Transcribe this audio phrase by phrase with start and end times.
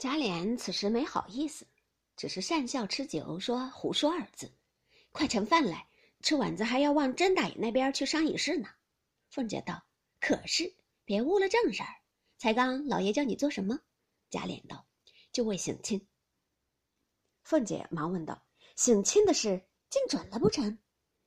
[0.00, 1.66] 贾琏此时没好意思，
[2.16, 4.50] 只是讪笑吃酒，说：“胡说二字，
[5.12, 5.86] 快盛饭来，
[6.22, 8.70] 吃丸子还要往甄大爷那边去商议事呢。”
[9.28, 9.84] 凤姐道
[10.18, 10.74] ：“可是，
[11.04, 11.96] 别误了正事儿。
[12.38, 13.78] 才刚老爷叫你做什么？”
[14.30, 14.86] 贾琏道
[15.32, 16.08] ：“就为省亲。”
[17.44, 18.42] 凤姐忙问道
[18.76, 20.78] ：“省亲的事竟准了不成？”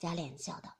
[0.00, 0.76] 贾琏笑道：“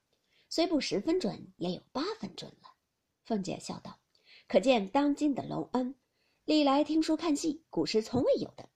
[0.51, 2.75] 虽不十分准，也有八分准了。”
[3.23, 4.01] 凤姐笑道
[4.49, 5.95] ：“可见当今的隆恩，
[6.47, 8.69] 历来听书看戏，古时从未有的。”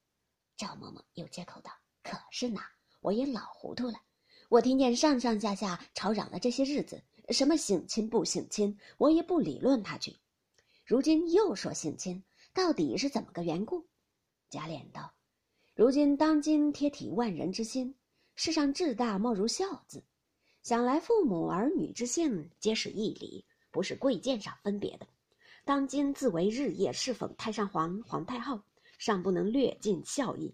[0.59, 1.71] 赵嬷嬷又接口道
[2.03, 2.61] ：“可是呢，
[3.01, 3.95] 我也老糊涂了。
[4.49, 10.17] 我听见上上下下吵嚷了这些日子，什么省亲不省亲，我也不理论他去。
[10.85, 12.21] 如今又说省亲，
[12.53, 13.87] 到底是怎么个缘故？”
[14.51, 15.15] 贾琏道
[15.77, 17.95] ：“如今当今贴体万人之心，
[18.35, 20.03] 世上至大莫如孝字。
[20.65, 25.07] 想来父母儿女之性，皆是义理。”不是贵贱上分别的，
[25.71, 28.61] 当今自为日夜侍奉太上皇、皇太后，
[28.99, 30.53] 尚不能略尽孝义。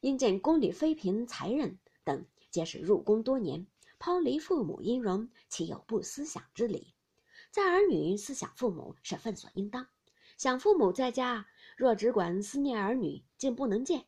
[0.00, 3.66] 因见宫里妃嫔、才人等，皆是入宫多年，
[3.98, 6.94] 抛离父母音容，岂有不思想之理？
[7.50, 9.86] 在儿女思想父母是分所应当。
[10.38, 11.46] 想父母在家，
[11.76, 14.06] 若只管思念儿女，竟不能见。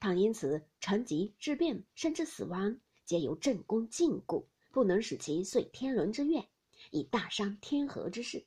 [0.00, 6.48] 倘因此成疾、致病，甚至死亡，皆由正宫禁锢，不能使其遂天伦之愿。
[6.90, 8.46] 以大伤天和之事，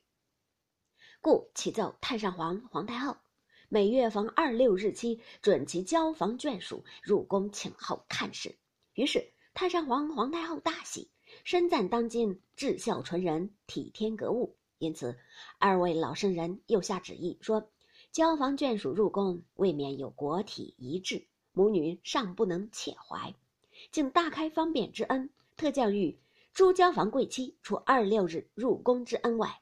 [1.24, 3.16] 故启奏太上皇、皇太后，
[3.70, 8.54] 每月逢二六日期，准其交房眷属入宫请候看事。
[8.92, 11.08] 于是太上皇、皇太后大喜，
[11.42, 14.54] 深赞当今至孝纯人，体天格物。
[14.76, 15.16] 因此，
[15.58, 17.70] 二位老圣人又下旨意说：
[18.12, 23.34] 交房眷属入宫，未免有国体遗志，母女尚不能且怀，
[23.90, 26.18] 竟大开方便之恩，特教育。
[26.52, 29.58] 诸交房贵妻，除二六日入宫之恩外，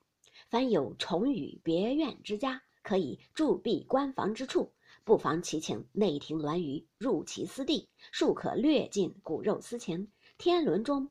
[0.52, 11.10] 凡有重与别院之家，可以驻闭官房之处，不妨其请内廷銮舆入其私地，庶可略尽骨肉私情，天伦中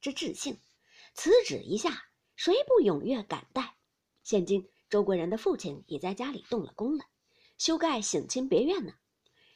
[0.00, 0.60] 之至性。
[1.14, 2.00] 此旨一下，
[2.36, 3.74] 谁不踊跃感戴？
[4.22, 7.06] 现今周国人的父亲已在家里动了工了，
[7.58, 8.92] 修盖省亲别院呢。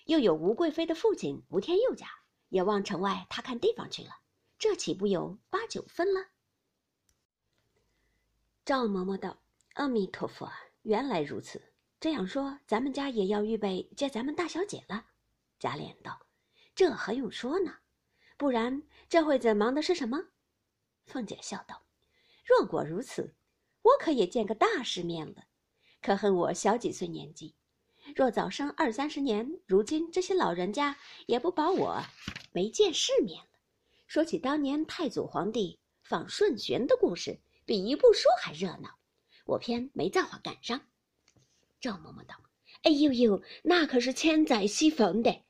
[0.06, 2.08] 又有吴贵妃的父亲吴天佑家，
[2.48, 4.10] 也往城外他看地方去了。
[4.58, 6.20] 这岂不有八九分了？
[8.70, 9.36] 赵嬷嬷道
[9.74, 10.48] ：“阿弥陀佛，
[10.82, 11.60] 原来如此。
[11.98, 15.06] 这样说，咱们家也要预备接咱们大小姐了。”
[15.58, 16.24] 贾琏道
[16.72, 17.78] ：“这还用说呢？
[18.36, 20.26] 不然这会子忙的是什么？”
[21.04, 21.82] 凤姐笑道
[22.46, 23.34] ：“若果如此，
[23.82, 25.46] 我可也见个大世面了。
[26.00, 27.56] 可恨我小几岁年纪，
[28.14, 32.00] 若早生二三十年，如今这些老人家也不保我
[32.52, 33.50] 没见世面了。”
[34.06, 38.98] 说起当年太祖皇帝访顺玄的故事，比一部书还热闹。
[39.44, 40.80] 我偏没造化赶上。
[41.80, 42.34] 赵嬷嬷道
[42.82, 45.44] ：“哎呦呦，那可是千载西逢的。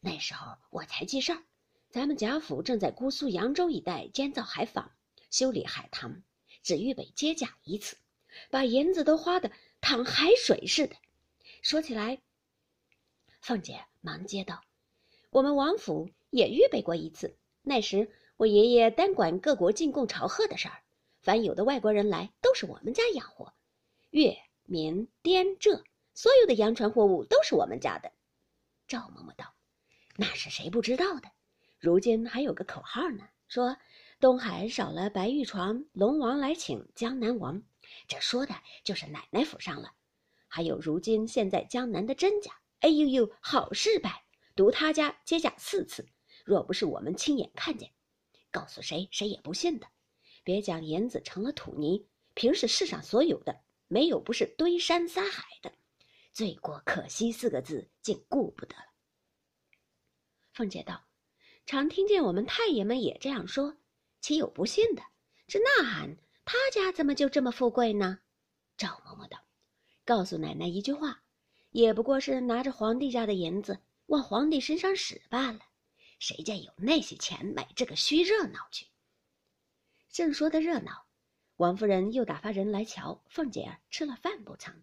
[0.00, 1.42] 那时候我才记事儿，
[1.88, 4.92] 咱们贾府正在姑苏、扬州一带建造海坊，
[5.30, 6.22] 修理海棠，
[6.62, 7.96] 只预备接驾一次，
[8.50, 10.94] 把银子都花的淌海水似的。
[11.62, 12.20] 说起来，
[13.40, 14.60] 凤姐忙接道：
[15.30, 20.83] 我们王府也预备过一次。”那时我爷爷单管各国进贡朝贺的事儿，
[21.24, 23.54] 凡有的外国人来，都是我们家养活。
[24.10, 28.12] 粤、闽、滇、浙，所有的洋船货物都是我们家的。
[28.86, 29.54] 赵嬷嬷道
[30.16, 31.30] ：“那是谁不知道的？
[31.80, 33.78] 如今还有个口号呢，说
[34.20, 37.62] 东海少了白玉床，龙王来请江南王。
[38.06, 39.92] 这说的就是奶奶府上了。
[40.46, 44.24] 还有如今现在江南的甄家，哎呦呦，好事败，
[44.54, 46.06] 独他家接驾四次。”
[46.44, 47.90] 若不是我们亲眼看见，
[48.50, 49.86] 告诉谁谁也不信的。
[50.44, 55.72] 别讲银子成了土泥，平时世上所有的，没有不是堆山撒海的。
[56.32, 58.84] 罪过可惜四个字，竟顾不得了。
[60.52, 61.06] 凤姐道
[61.64, 63.76] ：“常听见我们太爷们也这样说，
[64.20, 65.02] 岂有不信的？
[65.46, 68.18] 这呐喊，他家怎么就这么富贵呢？”
[68.76, 69.38] 赵嬷嬷道
[70.04, 71.22] ：“告诉奶奶一句话，
[71.70, 75.60] 也不过是拿着皇帝家的银子往皇帝身上使罢了。”
[76.18, 78.86] 谁家有那些钱买这个虚热闹去？
[80.14, 81.08] 正说的热闹，
[81.56, 84.80] 王夫人又打发人来瞧凤姐儿吃了饭不曾。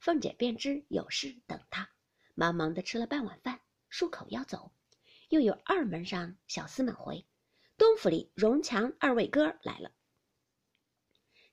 [0.00, 1.90] 凤姐便知有事等她，
[2.34, 4.72] 忙忙的吃了半碗饭，漱口要走。
[5.28, 7.26] 又有二门上小厮们回，
[7.76, 9.92] 东府里荣强二位哥来了。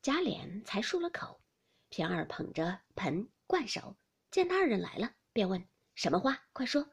[0.01, 1.41] 贾琏才漱了口，
[1.89, 3.97] 平儿捧着盆灌手，
[4.29, 6.87] 见他二人来了，便问什么话，快说。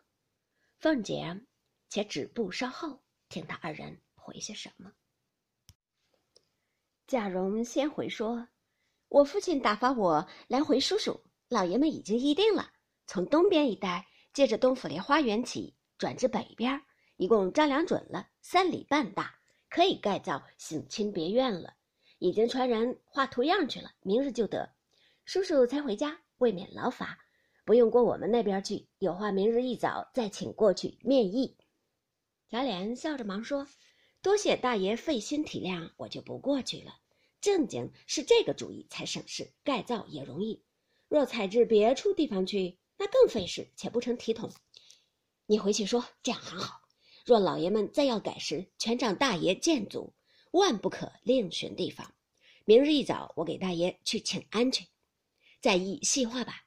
[0.80, 1.40] 凤姐。
[1.88, 4.92] 且止步稍后，听他二人回些什么。
[7.08, 8.46] 贾蓉先回说
[9.08, 11.18] ：“我父亲打发我来回叔叔，
[11.48, 12.70] 老爷们已经议定了，
[13.06, 16.78] 从东边一带，借着东府烈花园起，转至北边，
[17.16, 19.34] 一共丈量准了三里半大，
[19.70, 21.72] 可以盖造省亲别院了。
[22.18, 24.70] 已经传人画图样去了，明日就得。
[25.24, 27.18] 叔叔才回家，未免劳乏，
[27.64, 28.86] 不用过我们那边去。
[28.98, 31.56] 有话明日一早再请过去面议。
[32.50, 33.66] 贾琏笑着忙说
[34.28, 37.00] ：“多谢大爷费心体谅，我就不过去了。
[37.40, 40.62] 正经是这个主意才省事，盖造也容易。
[41.08, 44.52] 若采至别处地方去，那更费事，且不成体统。
[45.46, 46.82] 你回去说，这样很好。
[47.24, 50.12] 若老爷们再要改时，全仗大爷见阻，
[50.50, 52.12] 万不可另寻地方。
[52.66, 54.88] 明日一早，我给大爷去请安去，
[55.62, 56.66] 再议细话吧。”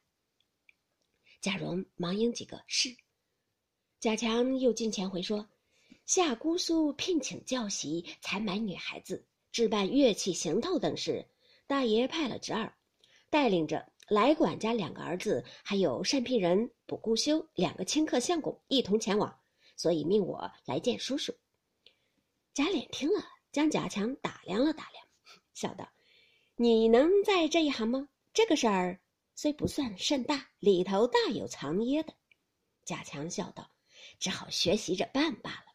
[1.40, 2.98] 贾蓉忙应几个是。
[4.00, 5.48] 贾强又进前回说。
[6.06, 11.25] 夏姑苏聘请教习，采买女孩子，置办乐器、行头等事。
[11.68, 12.75] 大爷派了侄儿，
[13.30, 19.39] 带领着来管家两个儿子，还有单聘人、卜顾修两个清客相公一同前往，
[19.77, 21.33] 所以命我来见叔叔。
[22.53, 25.06] 贾琏听了，将贾强打量了打量，
[25.53, 25.89] 笑道
[26.57, 28.09] ：“你能在这一行吗？
[28.33, 29.00] 这个事儿
[29.33, 32.13] 虽不算甚大，里头大有藏掖的。”
[32.83, 33.71] 贾强笑道
[34.19, 35.71] ：“只好学习着办罢了。”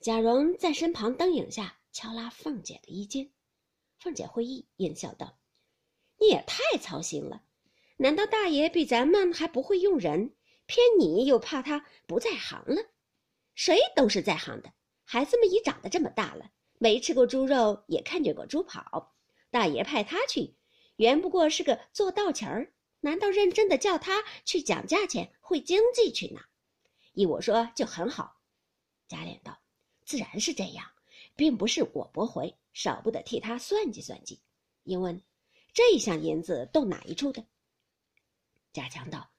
[0.00, 3.32] 贾蓉在身旁灯影下敲拉凤姐的衣襟，
[3.98, 5.38] 凤姐会意，应笑道
[6.18, 7.42] ：“你也太操心了。
[7.96, 10.34] 难道大爷比咱们还不会用人？
[10.66, 12.76] 偏你又怕他不在行了？
[13.54, 14.72] 谁都是在行的。
[15.04, 19.16] 孩子们已长得这么大了，没吃过猪肉，也看见过猪跑。
[19.50, 20.56] 大爷派他去，
[20.96, 22.72] 原不过是个做道钱儿。
[23.00, 26.40] 难道认真的叫他去讲价钱、会经济去呢？
[27.12, 28.40] 依我说，就很好。”
[29.08, 29.58] 贾琏道。
[30.10, 30.84] 自然是这样，
[31.36, 34.40] 并不是我驳回，少不得替他算计算计。
[34.82, 35.22] 因问
[35.72, 37.44] ：“这一项银子动哪一处的？”
[38.74, 39.30] 贾强道：“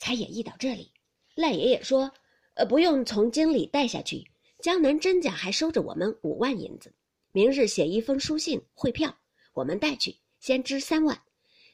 [0.00, 0.90] 才演绎到这里，
[1.34, 2.10] 赖爷爷说，
[2.54, 4.26] 呃，不用从京里带下去，
[4.60, 6.94] 江南甄家还收着我们五万银子。
[7.32, 9.14] 明日写一封书信汇票，
[9.52, 11.20] 我们带去，先支三万，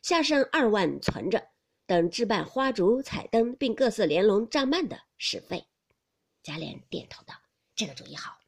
[0.02, 1.46] 下剩二万存着，
[1.86, 5.64] 等置办花烛、彩灯，并各色帘笼帐幔的使费。”
[6.42, 7.36] 贾琏点头道。
[7.82, 8.41] 这个主意好。